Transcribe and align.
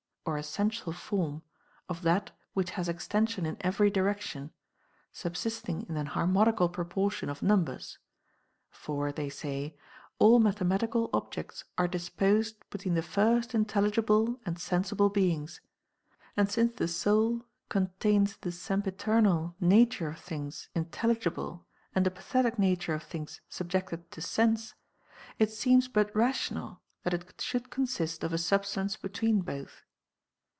351 0.25 0.37
(or 0.37 0.39
essential 0.39 0.93
form) 0.93 1.41
of 1.89 2.03
that 2.03 2.29
which 2.53 2.69
has 2.71 2.87
extension 2.87 3.43
in 3.47 3.57
every 3.61 3.89
direction, 3.89 4.51
subsisting 5.11 5.81
in 5.89 5.97
an 5.97 6.05
harmonical 6.05 6.69
proportion 6.69 7.27
of 7.27 7.41
num 7.41 7.65
bers. 7.65 7.97
For 8.69 9.11
(they 9.11 9.29
say) 9.29 9.75
all 10.19 10.37
mathematical 10.39 11.09
objects 11.11 11.63
are 11.75 11.87
dis 11.87 12.09
posed 12.11 12.63
between 12.69 12.93
the 12.93 13.01
first 13.01 13.55
intelligible 13.55 14.39
and 14.45 14.59
sensible 14.59 15.09
beings; 15.09 15.59
and 16.37 16.51
since 16.51 16.75
the 16.75 16.85
sonl 16.87 17.43
contains 17.69 18.37
the 18.37 18.51
sempiternal 18.51 19.55
nature 19.59 20.09
of 20.09 20.19
things 20.19 20.69
intelligible 20.75 21.65
and 21.95 22.05
the 22.05 22.11
pathetic 22.11 22.59
nature 22.59 22.93
of 22.93 23.01
things 23.01 23.41
sub 23.49 23.69
jected 23.71 24.07
to 24.11 24.21
sense, 24.21 24.75
it 25.39 25.49
seems 25.49 25.87
but 25.87 26.15
rational 26.15 26.79
that 27.01 27.15
it 27.15 27.41
should 27.41 27.71
consist 27.71 28.23
of 28.23 28.31
a 28.31 28.37
substance 28.37 28.95
between 28.95 29.41
both. 29.41 29.83